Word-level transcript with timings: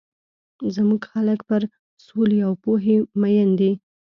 زموږ 0.75 1.01
خلک 1.11 1.39
پر 1.49 1.61
سولي 2.05 2.39
او 2.47 2.53
پوهي 2.63 2.97
مۀين 3.21 3.49
دي. 3.59 3.71